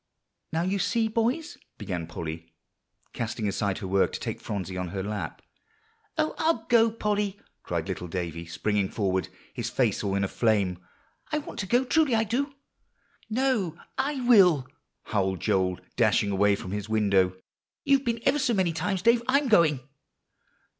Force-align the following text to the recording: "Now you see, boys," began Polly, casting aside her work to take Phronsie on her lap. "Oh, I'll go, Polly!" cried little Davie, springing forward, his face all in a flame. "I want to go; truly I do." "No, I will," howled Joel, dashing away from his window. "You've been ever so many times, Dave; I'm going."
"Now 0.51 0.63
you 0.63 0.79
see, 0.79 1.07
boys," 1.07 1.59
began 1.77 2.07
Polly, 2.07 2.55
casting 3.13 3.47
aside 3.47 3.77
her 3.77 3.87
work 3.87 4.11
to 4.13 4.19
take 4.19 4.41
Phronsie 4.41 4.75
on 4.75 4.87
her 4.87 5.03
lap. 5.03 5.43
"Oh, 6.17 6.33
I'll 6.39 6.65
go, 6.69 6.89
Polly!" 6.89 7.39
cried 7.61 7.87
little 7.87 8.07
Davie, 8.07 8.47
springing 8.47 8.89
forward, 8.89 9.29
his 9.53 9.69
face 9.69 10.03
all 10.03 10.15
in 10.15 10.23
a 10.23 10.27
flame. 10.27 10.79
"I 11.31 11.37
want 11.37 11.59
to 11.59 11.67
go; 11.67 11.83
truly 11.85 12.15
I 12.15 12.23
do." 12.23 12.55
"No, 13.29 13.77
I 13.95 14.21
will," 14.21 14.65
howled 15.03 15.41
Joel, 15.41 15.79
dashing 15.97 16.31
away 16.31 16.55
from 16.55 16.71
his 16.71 16.89
window. 16.89 17.35
"You've 17.83 18.03
been 18.03 18.21
ever 18.25 18.39
so 18.39 18.55
many 18.55 18.73
times, 18.73 19.03
Dave; 19.03 19.21
I'm 19.27 19.49
going." 19.49 19.81